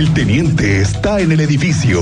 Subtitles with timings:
[0.00, 2.00] El teniente está en el edificio.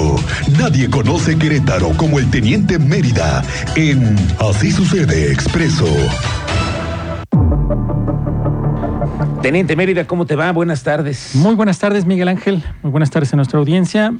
[0.56, 3.42] Nadie conoce Querétaro como el teniente Mérida
[3.74, 5.84] en Así sucede expreso.
[9.42, 10.52] Teniente Mérida, ¿cómo te va?
[10.52, 11.34] Buenas tardes.
[11.34, 12.62] Muy buenas tardes, Miguel Ángel.
[12.84, 14.14] Muy buenas tardes a nuestra audiencia.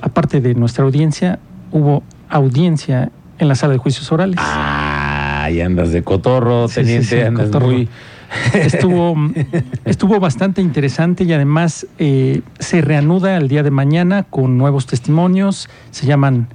[0.00, 1.40] Aparte de nuestra audiencia,
[1.72, 3.10] hubo audiencia
[3.40, 4.36] en la sala de juicios orales.
[4.38, 7.66] Ah, y andas de cotorro, Sí, teniente, sí, sí, andas cotorro.
[7.66, 7.88] muy...
[8.54, 9.14] Estuvo,
[9.84, 15.68] estuvo bastante interesante y además eh, se reanuda el día de mañana con nuevos testimonios.
[15.90, 16.48] Se llaman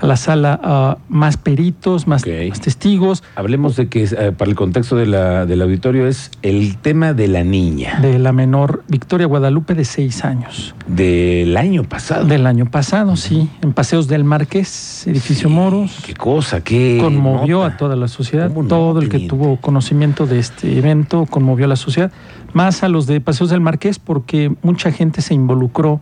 [0.00, 5.06] a la sala más peritos, más, testigos Hablemos de que eh, para el contexto de
[5.06, 9.84] la- del auditorio es el tema de la niña de la menor Victoria Guadalupe de
[9.84, 10.74] seis años.
[10.86, 12.24] del año pasado.
[12.26, 15.98] Del año pasado, sí, en Paseos del Marqués, edificio Sí, Moros.
[16.04, 17.74] Qué cosa, qué conmovió nota.
[17.74, 18.48] a toda la sociedad.
[18.48, 19.36] ¿Cómo no, Todo el que teniente?
[19.36, 22.12] tuvo conocimiento de este evento conmovió a la sociedad.
[22.52, 26.00] Más a los de Paseos del Marqués porque mucha gente se involucró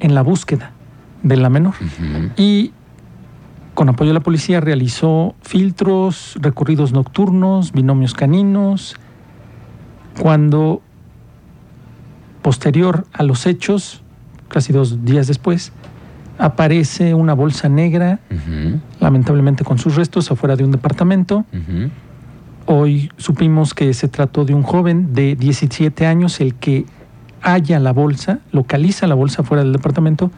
[0.00, 0.72] en la búsqueda
[1.22, 1.74] de la menor.
[2.36, 2.72] Y
[3.80, 8.94] con apoyo de la policía realizó filtros, recorridos nocturnos, binomios caninos.
[10.20, 10.82] Cuando,
[12.42, 14.02] posterior a los hechos,
[14.48, 15.72] casi dos días después,
[16.36, 18.20] aparece una bolsa negra
[19.00, 21.46] lamentablemente con sus restos afuera de un departamento.
[22.66, 26.84] Hoy supimos que se trató de un joven de 17 años el que
[27.40, 30.30] halla la bolsa, localiza la bolsa fuera del departamento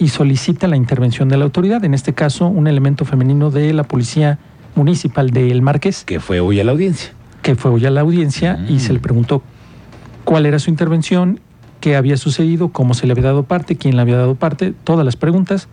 [0.00, 3.84] y solicita la intervención de la autoridad, en este caso un elemento femenino de la
[3.84, 4.38] Policía
[4.74, 7.10] Municipal de El Marqués, Que fue hoy a la audiencia.
[7.42, 8.72] que fue hoy a la audiencia Mm.
[8.72, 9.42] y se le preguntó
[10.24, 11.38] cuál era su intervención,
[11.80, 15.04] qué había sucedido, cómo se le había dado parte, quién le había dado parte, todas
[15.04, 15.68] las preguntas.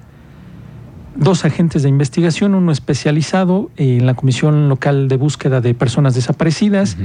[1.15, 6.95] Dos agentes de investigación, uno especializado en la Comisión Local de Búsqueda de Personas Desaparecidas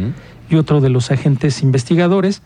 [0.50, 2.42] y otro de los agentes investigadores.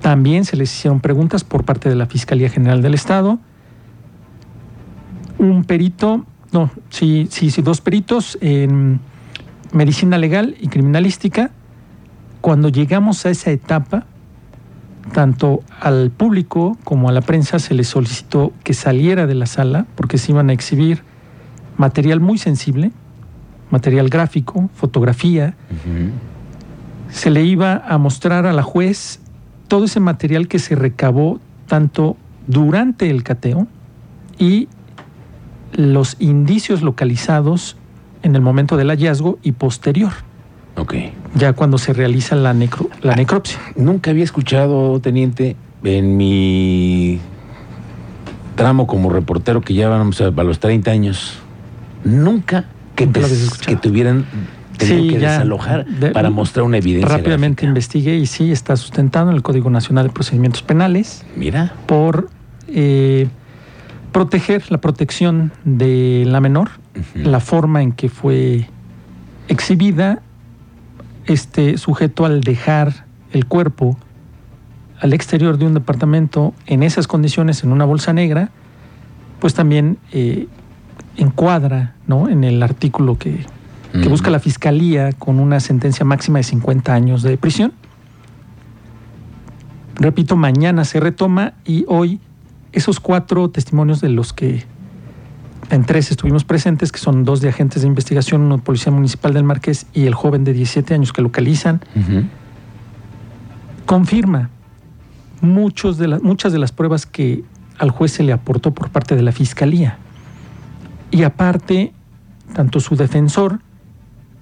[0.00, 3.38] También se les hicieron preguntas por parte de la Fiscalía General del Estado.
[5.38, 9.00] Un perito, no, sí, sí, sí, dos peritos en
[9.72, 11.50] medicina legal y criminalística.
[12.40, 14.06] Cuando llegamos a esa etapa,
[15.12, 19.86] tanto al público como a la prensa se les solicitó que saliera de la sala
[19.94, 21.02] porque se iban a exhibir
[21.76, 22.92] material muy sensible,
[23.70, 25.54] material gráfico, fotografía,
[27.10, 29.20] se le iba a mostrar a la juez
[29.68, 32.16] todo ese material que se recabó tanto
[32.46, 33.66] durante el cateo
[34.38, 34.68] y
[35.72, 37.76] los indicios localizados
[38.22, 40.12] en el momento del hallazgo y posterior,
[40.76, 40.94] Ok.
[41.34, 43.58] ya cuando se realiza la, necro- la necropsia.
[43.76, 47.20] Nunca había escuchado, teniente, en mi
[48.56, 51.34] tramo como reportero que ya vamos a, a los 30 años,
[52.04, 52.64] nunca
[52.96, 53.20] que, te-
[53.66, 54.26] que tuvieran
[54.80, 57.08] Sí, que ya, desalojar de- para mostrar una evidencia.
[57.16, 57.68] Rápidamente gráfica.
[57.68, 62.28] investigué y sí, está sustentado en el Código Nacional de Procedimientos Penales Mira, por
[62.68, 63.26] eh,
[64.12, 66.70] proteger la protección de la menor,
[67.14, 68.68] la forma en que fue
[69.48, 70.22] exhibida
[71.26, 73.98] este sujeto al dejar el cuerpo
[75.00, 78.50] al exterior de un departamento en esas condiciones, en una bolsa negra,
[79.38, 80.48] pues también eh,
[81.16, 82.28] encuadra ¿no?
[82.28, 83.46] en el artículo que,
[84.08, 87.72] busca la fiscalía con una sentencia máxima de 50 años de prisión.
[89.96, 92.20] Repito, mañana se retoma y hoy
[92.72, 94.64] esos cuatro testimonios de los que
[95.70, 99.34] en tres estuvimos presentes, que son dos de agentes de investigación, uno de Policía Municipal
[99.34, 102.24] del Marqués y el joven de 17 años que localizan, Ujú.
[103.86, 104.50] confirma
[105.40, 107.44] muchos de muchas de las pruebas que
[107.78, 109.98] al juez se le aportó por parte de la Fiscalía.
[111.10, 111.92] Y aparte,
[112.54, 113.60] tanto su defensor,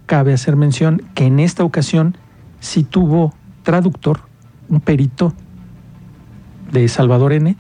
[0.06, 2.16] cabe hacer mención que en esta ocasión
[2.60, 4.20] sí tuvo traductor,
[4.69, 5.34] un perito
[6.72, 7.56] de Salvador N.,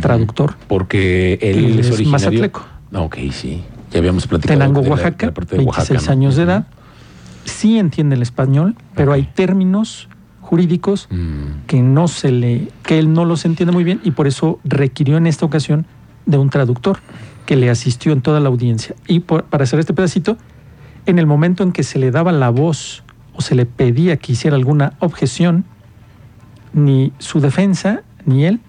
[0.00, 2.64] Traductor, porque él, Él es es mazatleco.
[2.92, 3.62] Ok, sí.
[3.90, 4.58] Ya habíamos platicado.
[4.58, 6.12] Tenango, de la- Oaxaca, la de 26 Oaxaca, ¿no?
[6.12, 6.66] años de edad.
[7.44, 10.08] Sí entiende el español, pero hay términos
[10.40, 11.66] jurídicos Mm.
[11.66, 15.16] que no se le, que él no los entiende muy bien y por eso requirió
[15.16, 15.86] en esta ocasión
[16.26, 16.98] de un traductor
[17.46, 18.94] que le asistió en toda la audiencia.
[19.08, 20.36] Y por- para hacer este pedacito,
[21.06, 23.02] en el momento en que se le daba la voz
[23.32, 25.64] o se le pedía que hiciera alguna objeción,
[26.72, 28.60] ni su defensa ni él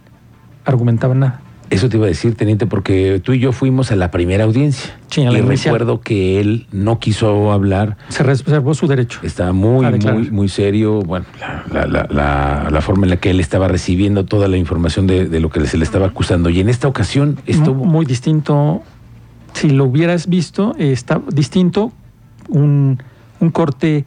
[0.65, 1.41] argumentaban nada.
[1.69, 4.93] Eso te iba a decir, teniente, porque tú y yo fuimos a la primera audiencia.
[5.09, 5.73] Sí, a la y inicial.
[5.73, 7.95] recuerdo que él no quiso hablar.
[8.09, 9.21] Se reservó su derecho.
[9.23, 10.99] Estaba muy, muy, muy serio.
[10.99, 14.57] Bueno, la, la- la- la- la forma en la que él estaba recibiendo toda la
[14.57, 16.49] información de, de lo que se le estaba acusando.
[16.49, 17.85] Y en esta ocasión estuvo.
[17.85, 18.83] Muy distinto.
[19.53, 21.93] Si lo hubieras visto, está distinto.
[22.49, 23.01] Un,
[23.39, 24.03] un corte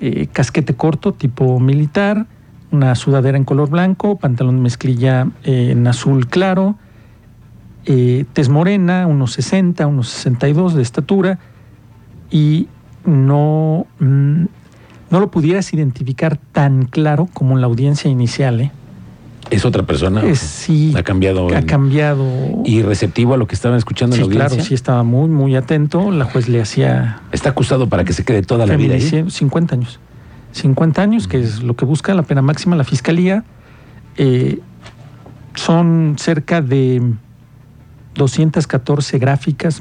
[0.00, 2.26] eh, casquete corto, tipo militar,
[2.72, 6.76] una sudadera en color blanco, pantalón de mezclilla eh, en azul claro,
[7.86, 11.38] eh, tez morena, unos 60, unos 62 de estatura,
[12.30, 12.66] y
[13.04, 14.44] no, mm,
[15.10, 18.60] no lo pudieras identificar tan claro como en la audiencia inicial.
[18.60, 18.72] ¿eh?
[19.50, 20.22] ¿Es otra persona?
[20.24, 21.48] Es- sí, Ha cambiado.
[21.54, 22.26] ha en- cambiado.
[22.64, 24.56] Y receptivo a lo que estaban escuchando sí, en la audiencia.
[24.56, 26.10] claro, sí estaba muy, muy atento.
[26.10, 29.00] La juez le hacía Está acusado para que se quede toda la vida ahí.
[29.00, 30.00] feminicidio, 50 años.
[30.56, 33.44] 50 años, que es lo que busca la pena máxima la fiscalía.
[34.16, 34.60] Eh,
[35.54, 37.02] son cerca de
[38.14, 39.80] 214 gráficas,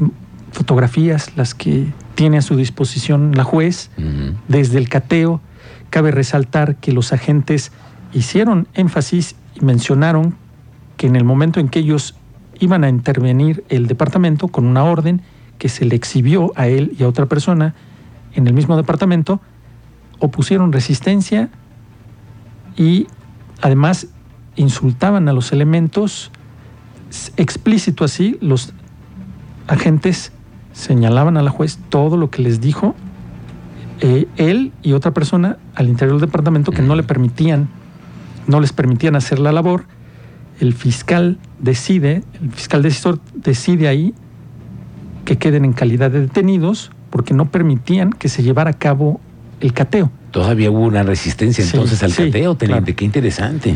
[0.51, 3.89] fotografías, las que tiene a su disposición la juez
[4.47, 5.41] desde el cateo.
[5.89, 7.71] Cabe resaltar que los agentes
[8.13, 10.35] hicieron énfasis y mencionaron
[10.97, 12.15] que en el momento en que ellos
[12.59, 15.21] iban a intervenir el departamento con una orden
[15.57, 17.75] que se le exhibió a él y a otra persona
[18.33, 19.41] en el mismo departamento,
[20.19, 21.49] opusieron resistencia
[22.77, 23.07] y
[23.61, 24.07] además
[24.55, 26.31] insultaban a los elementos
[27.37, 28.73] explícito así, los
[29.67, 30.31] agentes
[30.73, 32.95] señalaban a la juez todo lo que les dijo
[34.01, 37.69] eh, él y otra persona al interior del departamento que no le permitían,
[38.47, 39.85] no les permitían hacer la labor.
[40.59, 44.13] El fiscal decide, el fiscal decisor decide ahí
[45.23, 49.21] que queden en calidad de detenidos porque no permitían que se llevara a cabo
[49.59, 50.11] el cateo.
[50.31, 52.83] Todavía hubo una resistencia Sí, entonces al sí, cateo, teniente.
[52.83, 52.95] claro.
[52.97, 53.75] Qué interesante.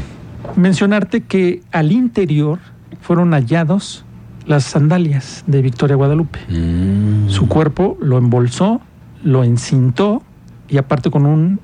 [0.55, 2.59] Mencionarte que al interior
[3.01, 4.03] fueron hallados
[4.45, 6.39] las sandalias de Victoria Guadalupe.
[6.49, 7.29] Mm.
[7.29, 8.81] Su cuerpo lo embolsó,
[9.23, 10.23] lo encintó
[10.67, 11.59] y aparte con un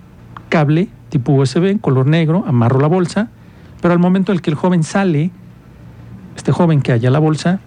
[0.50, 3.30] cable tipo USB en color negro amarró la bolsa,
[3.82, 5.32] pero al momento en que el joven sale,
[6.36, 7.60] este joven que halla la bolsa,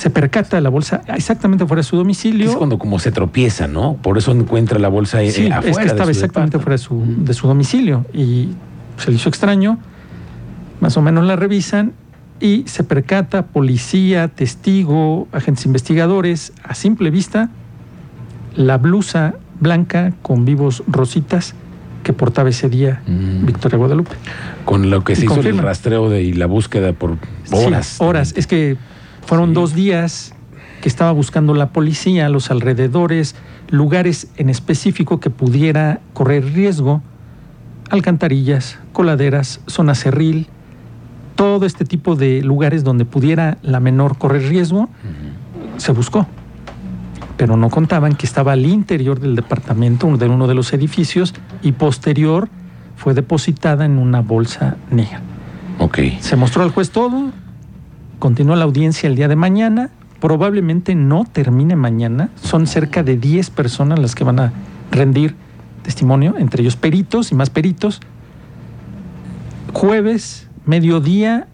[0.00, 2.48] se percata de la bolsa exactamente fuera de su domicilio.
[2.48, 3.96] Es cuando como se tropieza, ¿no?
[4.00, 5.74] Por eso encuentra la bolsa eh, Sí, es afuera.
[5.74, 8.48] que de estaba su exactamente fuera de su, de su domicilio y
[8.96, 9.78] se le hizo extraño.
[10.80, 11.92] Más o menos la revisan
[12.40, 17.50] y se percata policía, testigo, agentes investigadores, a simple vista,
[18.56, 21.54] la blusa blanca con vivos rositas
[22.02, 23.44] que portaba ese día Mm.
[23.44, 24.12] Victoria Guadalupe.
[24.64, 27.18] Con lo que Y se hizo el rastreo de, y la búsqueda por
[27.52, 27.86] horas.
[27.86, 28.32] Sí, horas.
[28.36, 28.78] Es que
[29.26, 29.54] fueron Sí.
[29.54, 30.34] dos días
[30.80, 33.34] que estaba buscando la policía, los alrededores,
[33.68, 37.02] lugares en específico que pudiera correr riesgo,
[37.90, 40.46] alcantarillas, coladeras, zona cerril,
[41.34, 44.88] todo este tipo de lugares donde pudiera la menor correr riesgo,
[45.76, 46.26] se buscó.
[47.36, 51.72] Pero no contaban que estaba al interior del departamento, de uno de los edificios, y
[51.72, 52.48] posterior
[52.96, 55.22] fue depositada en una bolsa negra.
[55.78, 55.98] Ok.
[56.20, 57.30] Se mostró al juez todo,
[58.20, 59.90] continúa la audiencia el día de mañana,
[60.20, 64.52] probablemente no termine mañana, son cerca de 10 personas las que van a
[64.92, 65.34] rendir
[65.82, 68.00] testimonio, entre ellos peritos y más peritos.
[69.72, 71.48] Jueves, mediodía,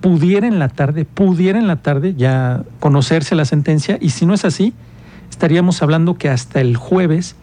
[0.00, 4.34] pudiera en la tarde, pudiera en la tarde ya conocerse la sentencia y si no
[4.34, 4.74] es así,
[5.30, 7.36] estaríamos hablando que hasta el jueves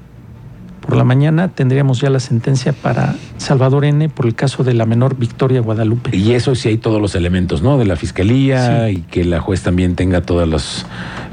[0.82, 4.86] por la mañana tendríamos ya la sentencia para Salvador N por el caso de la
[4.86, 6.16] menor Victoria Guadalupe.
[6.16, 7.78] Y eso sí hay todos los elementos, ¿no?
[7.78, 8.96] De la fiscalía Sí.
[8.98, 10.86] y que la juez también tenga todos los...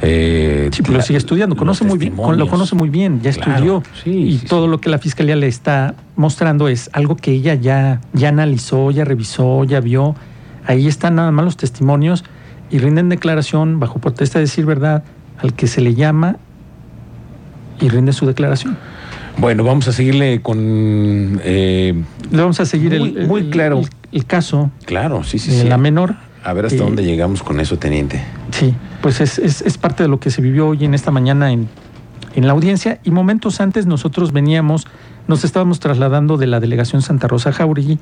[0.02, 3.32] eh, Sí, pero lo la- sigue estudiando, conoce muy bien, lo conoce muy bien, ya
[3.32, 7.16] Claro, estudió sí, y sí, todo lo que la fiscalía le está mostrando es algo
[7.16, 10.14] que ella ya ya analizó, ya revisó, ya vio.
[10.66, 12.24] Ahí están nada más los testimonios
[12.70, 15.04] y rinden declaración bajo protesta de decir verdad
[15.38, 16.36] al que se le llama
[17.80, 18.76] y rinde su declaración.
[19.38, 21.40] Bueno, vamos a seguirle con...
[21.44, 21.94] eh,
[22.30, 23.80] Le vamos a seguir Muy- el, muy claro.
[23.80, 25.68] el, el caso claro, sí, sí, de sí.
[25.68, 26.14] la menor.
[26.42, 28.22] A ver hasta Eh, dónde llegamos con eso, teniente.
[28.52, 31.52] Sí, pues es, es- es parte de lo que se vivió hoy en esta mañana
[31.52, 31.68] en,
[32.34, 34.86] en la audiencia y momentos antes nosotros veníamos,
[35.28, 37.98] nos estábamos trasladando de la delegación Santa Rosa Jauregui,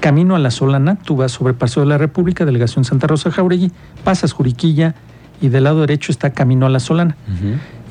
[0.00, 3.70] camino a La Solana, tú vas sobre Paseo de la República, delegación Santa Rosa Jauregui,
[4.04, 4.94] pasas Juriquilla
[5.40, 7.16] y del lado derecho está camino a La Solana.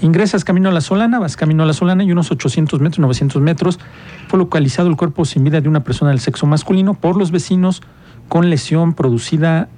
[0.02, 3.42] Ingresas camino a La Solana, vas camino a La Solana y unos 800 metros, 900
[3.42, 3.80] metros,
[4.28, 7.82] fue localizado el cuerpo sin vida de una persona del sexo masculino por los vecinos
[8.28, 9.70] con lesión producida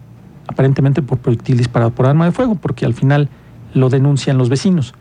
[0.47, 3.29] aparentemente por proyectil disparado por arma de fuego, porque al final
[3.73, 4.93] lo denuncian los vecinos.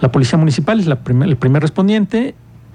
[0.00, 2.34] La policía municipal es la primer- el primer respondiente,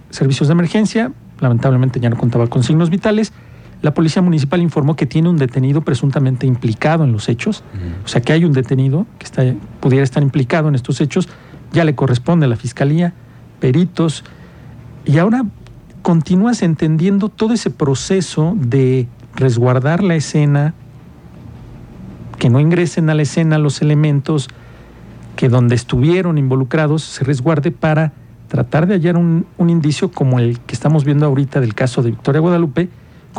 [0.10, 3.32] servicios de emergencia, lamentablemente ya no contaba con signos vitales.
[3.82, 7.64] La policía municipal informó que tiene un detenido presuntamente implicado en los hechos,
[8.04, 9.44] o sea que hay un detenido que está,
[9.80, 11.30] pudiera estar implicado en estos hechos,
[11.72, 13.14] ya le corresponde a la fiscalía,
[13.60, 14.26] peritos,
[15.06, 15.46] y ahora
[16.02, 20.74] continúas entendiendo todo ese proceso de resguardar la escena,
[22.38, 24.50] que no ingresen a la escena los elementos,
[25.38, 28.12] que donde estuvieron involucrados se resguarde para
[28.50, 32.12] tratar de hallar un, un indicio como el que estamos viendo ahorita del caso de
[32.12, 32.90] Victoria Guadalupe,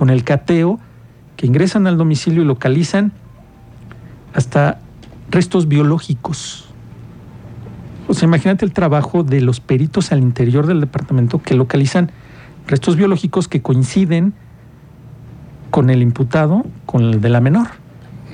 [0.00, 0.80] con el cateo,
[1.36, 3.12] que ingresan al domicilio y localizan
[4.32, 4.78] hasta
[5.30, 6.70] restos biológicos.
[8.08, 12.12] O sea, imagínate el trabajo de los peritos al interior del departamento que localizan
[12.66, 14.32] restos biológicos que coinciden
[15.68, 17.66] con el imputado, con el de la menor.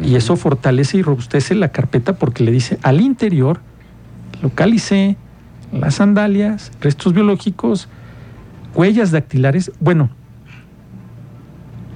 [0.01, 3.59] Y eso fortalece y robustece la carpeta porque le dice al interior,
[4.41, 5.17] localicé
[5.73, 7.89] las sandalias, restos biológicos,
[8.73, 9.73] huellas dactilares.
[9.81, 10.11] Bueno,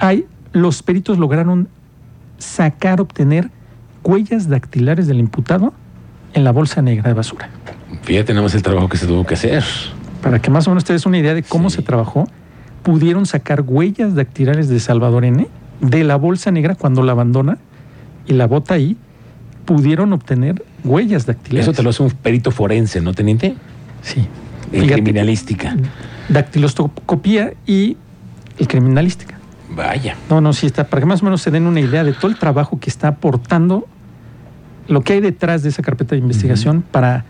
[0.01, 1.69] hay, los peritos lograron
[2.39, 3.51] sacar, obtener
[4.03, 5.73] huellas dactilares del imputado
[6.35, 7.51] en la bolsa negra de basura.
[8.03, 9.63] Fíjate, tenemos el trabajo que se tuvo que hacer.
[10.23, 11.77] Para que más o menos ustedes una idea de cómo Sí.
[11.77, 12.27] se trabajó,
[12.83, 15.47] pudieron sacar huellas dactilares de Salvador N
[15.81, 17.59] de la bolsa negra cuando la abandona
[18.27, 18.97] y la bota ahí,
[19.65, 21.67] pudieron obtener huellas dactilares.
[21.69, 23.55] Eso te lo hace un perito forense, ¿no, teniente?
[24.03, 24.27] Sí.
[24.73, 25.77] En Fíjate, criminalística.
[26.29, 27.97] Dactiloscopía y
[28.59, 29.40] el criminalística.
[29.75, 30.17] Vaya.
[30.29, 32.31] No, no, sí está, para que más o menos se den una idea de todo
[32.31, 33.87] el trabajo que está aportando,
[34.89, 37.25] lo que hay detrás de esa carpeta de investigación para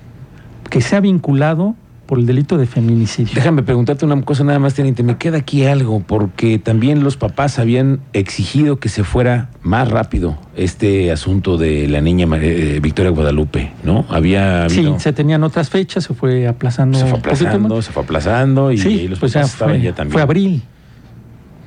[0.70, 1.74] que sea vinculado
[2.10, 3.34] por el delito de feminicidio.
[3.36, 5.04] Déjame preguntarte una cosa nada más, teniente.
[5.04, 10.36] Me queda aquí algo, porque también los papás habían exigido que se fuera más rápido
[10.56, 14.06] este asunto de la niña eh, Victoria Guadalupe, ¿no?
[14.08, 16.98] Había Sí, se tenían otras fechas, se fue aplazando.
[16.98, 19.94] se fue aplazando, se fue aplazando y, sí, y los pues ya papás estaban ya
[19.94, 20.12] también.
[20.12, 20.62] fue abril.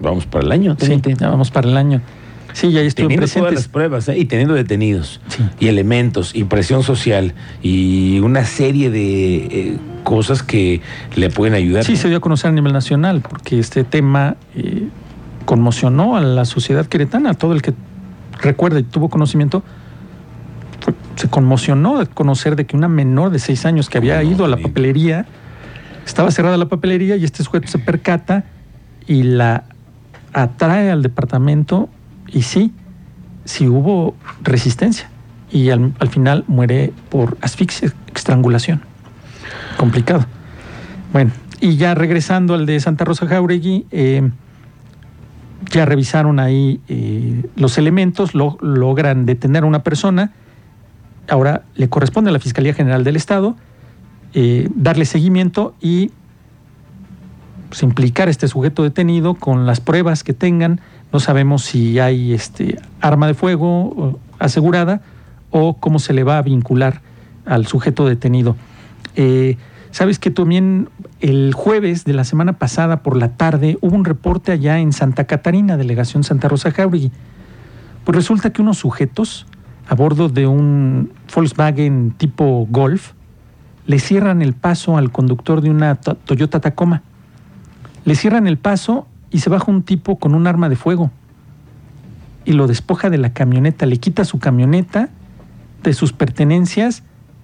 [0.04, 2.02] Vamos para el año, Sí, ya vamos para el año.
[2.54, 4.18] Sí, ya estuve Teniendo todas las pruebas ¿eh?
[4.20, 5.44] y teniendo detenidos Sí.
[5.60, 7.34] y elementos y presión social
[7.64, 10.82] y una serie de eh, cosas que
[11.16, 11.84] le pueden ayudar.
[11.84, 14.88] Sí, se dio a conocer a nivel nacional, porque este tema eh,
[15.46, 17.74] conmocionó a la sociedad queretana, a todo el que
[18.40, 19.64] recuerda y tuvo conocimiento,
[20.82, 24.30] fue- se conmocionó de conocer de que una menor de seis años que había ¿Cómo
[24.30, 25.26] no, ido a la papelería,
[26.06, 28.44] estaba cerrada la papelería y este sujeto se percata
[29.08, 29.64] y la
[30.34, 31.90] atrae al departamento
[32.28, 32.72] y sí,
[33.46, 35.10] sí hubo resistencia
[35.52, 38.82] y al, al final muere por asfixia, estrangulación.
[39.78, 40.26] Complicado.
[41.12, 44.30] Bueno, y ya regresando al de Santa Rosa Jauregui, eh,
[45.72, 50.32] ya revisaron ahí eh, los elementos, lo- logran detener a una persona.
[51.30, 53.56] Ahora le corresponde a la Fiscalía General del Estado
[54.34, 56.12] eh, darle seguimiento y
[57.82, 60.82] implicar este sujeto detenido con las pruebas que tengan.
[61.12, 65.02] No sabemos si hay este arma de fuego asegurada
[65.50, 67.02] o cómo se le va a vincular
[67.46, 68.56] al sujeto detenido.
[69.16, 69.58] Eh,
[69.92, 70.90] Sabes que también
[71.20, 75.26] el jueves de la semana pasada por la tarde hubo un reporte allá en Santa
[75.26, 77.12] Catarina, delegación Santa Rosa Jauregui.
[78.04, 79.46] Pues resulta que unos sujetos
[79.88, 83.12] a bordo de un Volkswagen tipo Golf
[83.86, 87.04] le cierran el paso al conductor de una To- Toyota Tacoma.
[88.06, 91.12] Le cierran el paso y se baja un tipo con un arma de fuego
[92.46, 95.10] y lo despoja de la camioneta, le quita su camioneta,
[95.84, 97.04] de sus pertenencias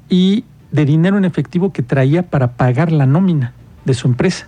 [0.09, 3.53] y de dinero en efectivo que traía para pagar la nómina
[3.85, 4.47] de su empresa.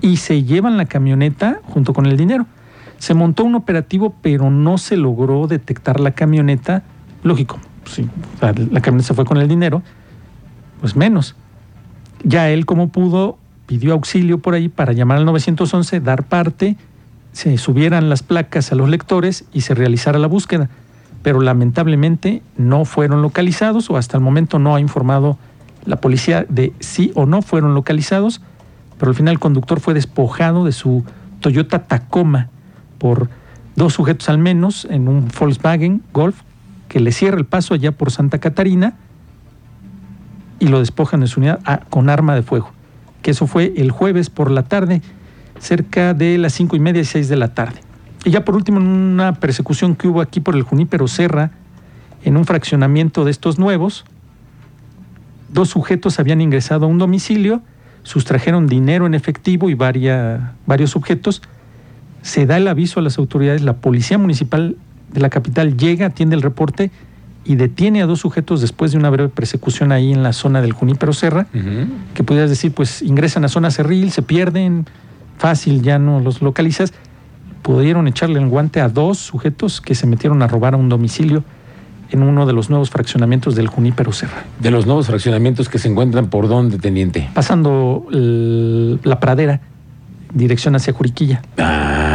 [0.00, 2.46] Y se llevan la camioneta junto con el dinero.
[2.98, 6.82] Se montó un operativo, pero no se logró detectar la camioneta.
[7.22, 9.82] Lógico, sea, la camioneta se fue con el dinero,
[10.80, 11.34] pues menos.
[12.22, 13.38] Ya él como pudo
[13.68, 16.78] pidió auxilio por ahí para llamar al 911, dar parte,
[17.32, 20.70] se subieran las placas a los lectores y se realizara la búsqueda.
[21.22, 25.36] Pero lamentablemente no fueron localizados o hasta el momento no ha informado
[25.84, 28.40] la policía de si o no fueron localizados,
[28.98, 31.04] pero al final el conductor fue despojado de su
[31.40, 32.48] Toyota Tacoma
[32.96, 33.28] por
[33.76, 36.40] dos sujetos al menos en un Volkswagen Golf
[36.88, 38.94] que le cierra el paso allá por Santa Catarina
[40.58, 42.77] y lo despojan de su unidad ah, con arma de fuego.
[43.22, 45.02] Que eso fue el jueves por la tarde,
[45.58, 47.80] cerca de las cinco y media y seis de la tarde.
[48.24, 51.50] Y ya por último, en una persecución que hubo aquí por el Junípero Serra,
[52.24, 54.04] en un fraccionamiento de estos nuevos,
[55.48, 57.62] dos sujetos habían ingresado a un domicilio,
[58.02, 61.42] sustrajeron dinero en efectivo y varios objetos.
[62.22, 64.76] Se da el aviso a las autoridades, la policía municipal
[65.12, 66.90] de la capital llega, atiende el reporte
[67.48, 70.72] y detiene a dos sujetos después de una breve persecución ahí en la zona del
[70.72, 71.46] Junípero Serra
[72.14, 74.86] que pudieras decir, pues ingresan a zona cerril, se pierden,
[75.38, 76.92] fácil, ya no los localizas.
[77.62, 81.42] Pudieron echarle el guante a dos sujetos que se metieron a robar a un domicilio
[82.10, 84.44] en uno de los nuevos fraccionamientos del Junípero Serra.
[84.60, 87.28] De los nuevos fraccionamientos que se encuentran por dónde, teniente.
[87.34, 89.60] Pasando el- la pradera,
[90.32, 91.42] dirección hacia Juriquilla.
[91.58, 92.07] Ah,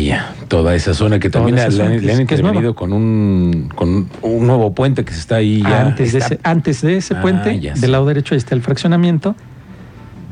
[0.00, 0.34] vaya.
[0.48, 4.08] Toda esa zona que Toda también le, zona han- que le intervenido con un, con
[4.22, 5.82] un nuevo puente que se está ahí ya.
[5.82, 7.80] antes, de ese, antes de ese Ah, puente, sé.
[7.80, 9.34] del lado derecho ahí está el fraccionamiento.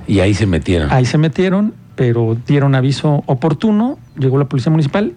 [0.07, 0.91] Y ahí se metieron.
[0.93, 5.13] Ahí se metieron, pero dieron aviso oportuno, llegó la policía municipal,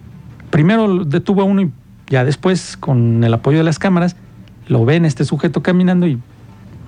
[0.50, 1.70] primero detuvo a uno y
[2.08, 4.16] ya después, con el apoyo de las cámaras,
[4.66, 6.18] lo ven este sujeto caminando y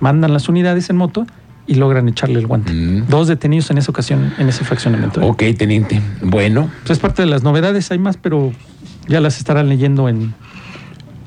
[0.01, 1.25] mandan las unidades en moto
[1.67, 2.73] y logran echarle el guante.
[2.73, 3.07] Mm.
[3.07, 5.25] Dos detenidos en esa ocasión, en ese fraccionamiento.
[5.25, 6.01] Ok, teniente.
[6.21, 8.51] Bueno, Pues es parte de las novedades, hay más, pero
[9.07, 10.33] ya las estarán leyendo en,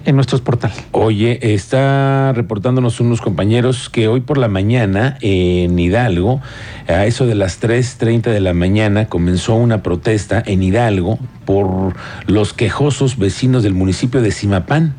[0.05, 0.83] en nuestros portales.
[0.93, 6.41] Oye, está reportándonos unos compañeros que hoy por la mañana en Hidalgo,
[6.87, 11.95] a eso de las 3.30 de la mañana, comenzó una protesta en Hidalgo por
[12.27, 14.95] los quejosos vecinos del municipio de Simapán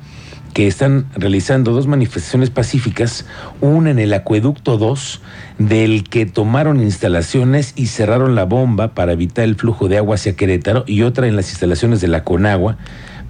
[0.58, 3.28] que están realizando dos manifestaciones pacíficas,
[3.62, 5.22] una en el acueducto 2,
[5.60, 10.36] del que tomaron instalaciones y cerraron la bomba para evitar el flujo de agua hacia
[10.36, 12.78] Querétaro, y otra en las instalaciones de la Conagua,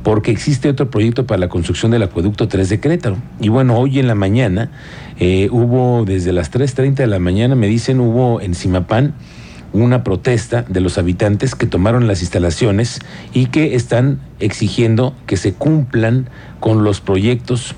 [0.04, 3.18] porque existe otro proyecto para la construcción del acueducto 3 de Querétaro.
[3.42, 4.72] Y bueno, hoy en la mañana
[5.20, 9.16] eh, hubo, desde las 3.30 de la mañana, me dicen, hubo en Simapán
[9.74, 13.00] una protesta de los habitantes que tomaron las instalaciones
[13.34, 17.76] y que están exigiendo que se cumplan con los proyectos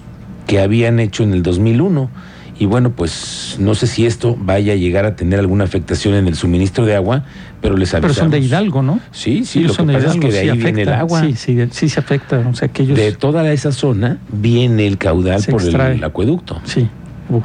[0.48, 2.10] que habían hecho en el 2001.
[2.58, 6.28] Y bueno, pues no sé si esto vaya a llegar a tener alguna afectación en
[6.28, 7.24] el suministro de agua,
[7.62, 8.18] pero les avisamos.
[8.18, 9.00] Pero son de Hidalgo, ¿no?
[9.12, 11.00] Sí, sí, Ellos lo que pasa es que de sí ahí viene el afecta.
[11.00, 11.22] agua.
[11.22, 12.40] Sí, sí, sí se afecta.
[12.50, 12.98] O sea, que ellos.
[12.98, 16.60] De toda esa zona viene el caudal por el acueducto.
[16.66, 16.90] Sí.
[17.30, 17.42] Uh.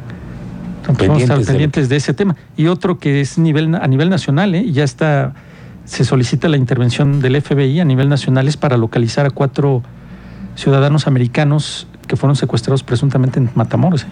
[0.88, 2.36] Entonces, vamos a estar Pendientes de pendientes ese tema.
[2.56, 4.70] Y otro que es nivel, a nivel nacional, ¿eh?
[4.70, 5.34] ya está,
[5.84, 9.82] se solicita la intervención del FBI a nivel nacional, es para localizar a cuatro
[10.56, 14.02] ciudadanos americanos que fueron secuestrados presuntamente en Matamoros.
[14.04, 14.08] ¿eh?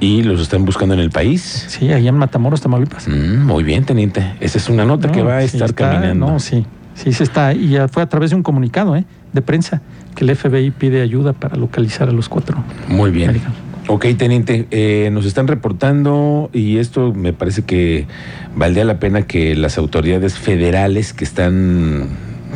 [0.00, 1.64] Y los están buscando en el país.
[1.68, 3.08] Sí, allá en Matamoros, Tamaulipas.
[3.08, 4.34] Mm, muy bien, teniente.
[4.40, 6.26] Esa es una nota que va a sí estar está, caminando.
[6.26, 7.54] No, sí, sí se está.
[7.54, 9.04] Y ya fue a través de un comunicado ¿eh?
[9.32, 9.80] de prensa
[10.14, 13.30] que el FBI pide ayuda para localizar a los cuatro Muy bien.
[13.30, 13.56] americanos.
[13.88, 18.06] Ok, teniente, eh, nos están reportando y esto me parece que
[18.54, 22.10] valdría la pena que las autoridades federales que están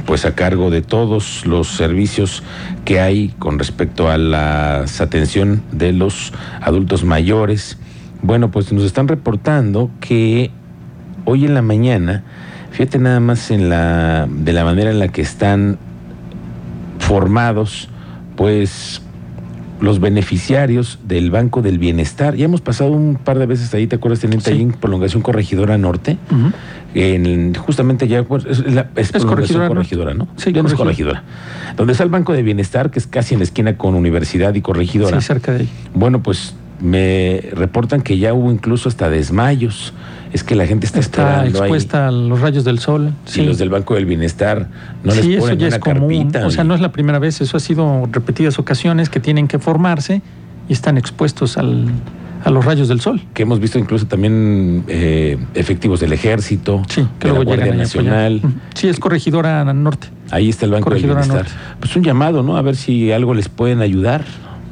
[0.06, 2.44] pues a cargo de todos los servicios
[2.84, 7.76] que hay con respecto a la atención de los adultos mayores,
[8.22, 10.52] bueno, pues nos están reportando que
[11.24, 12.22] hoy en la mañana,
[12.70, 15.76] fíjate nada más en la de la manera en la que están
[17.00, 17.88] formados,
[18.36, 19.02] pues
[19.80, 22.34] los beneficiarios del Banco del Bienestar.
[22.36, 24.50] Ya hemos pasado un par de veces ahí, ¿te acuerdas, Teniente?
[24.50, 24.56] Sí.
[24.56, 26.18] Ahí en Prolongación Corregidora Norte.
[26.94, 30.28] En, justamente ya pues, es, la, es Corregidora, corregidora, ¿no?
[30.36, 31.20] Sí, Ya no es Corregidora.
[31.22, 31.74] corregidora.
[31.76, 34.62] Donde está el Banco de Bienestar, que es casi en la esquina con Universidad y
[34.62, 35.20] Corregidora.
[35.20, 35.68] Sí, cerca de ahí.
[35.92, 39.92] Bueno, pues me reportan que ya hubo incluso hasta desmayos.
[40.32, 41.68] Es que la gente está, Está esperando ahí.
[41.70, 43.12] expuesta a los rayos del sol.
[43.24, 44.68] Si los del Banco del Bienestar
[45.02, 46.00] no sí, les eso ponen ya una es común.
[46.24, 46.46] carpita.
[46.46, 49.58] O sea, no es la primera vez, eso ha sido repetidas ocasiones que tienen que
[49.58, 50.20] formarse
[50.68, 51.86] y están expuestos al,
[52.44, 53.22] a los rayos del sol.
[53.32, 57.64] que hemos visto incluso también eh, efectivos del ejército, Sí, que de la luego Guardia
[57.66, 58.04] llegan ahí a apoyar.
[58.32, 58.42] Nacional.
[58.74, 60.08] Sí, es corregidora norte.
[60.32, 61.46] Ahí está el Banco del Bienestar.
[61.80, 62.56] Pues un llamado, ¿no?
[62.58, 64.24] A ver si algo les pueden ayudar.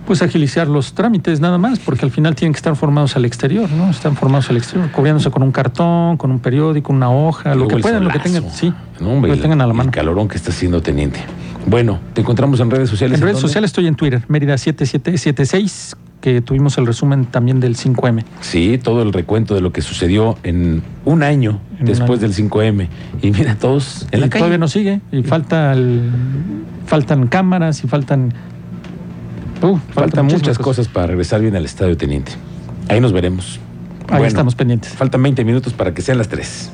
[0.06, 3.70] Pues agilizar los trámites nada más, porque al final tienen que estar formados al exterior,
[3.70, 3.88] ¿no?
[3.88, 7.76] Están formados al exterior, cubriéndose con un cartón, con un periódico, una hoja, lo que
[7.76, 8.34] el puedan, lo que solazo.
[8.34, 9.90] tengan, sí, No, hombre, lo que el- tengan a la El mano.
[9.90, 11.20] calorón que está haciendo teniente.
[11.66, 13.16] Bueno, te encontramos en redes sociales.
[13.18, 13.48] En redes dónde?
[13.48, 18.24] sociales estoy en Twitter, Mérida 7776, que tuvimos el resumen también del 5M.
[18.42, 22.28] Sí, todo el recuento de lo que sucedió en un año En un después año.
[22.28, 22.88] del 5M.
[23.22, 24.40] Y mira, todos en la y calle.
[24.40, 26.10] todavía no sigue, y falta el-
[26.86, 28.34] faltan cámaras y faltan...
[29.64, 32.32] Uh, Faltan muchas cosas para regresar bien al estadio, teniente.
[32.88, 33.58] Ahí nos veremos.
[34.08, 34.92] Ahí Bueno, estamos pendientes.
[34.92, 36.70] Faltan 20 minutos para que sean las 3.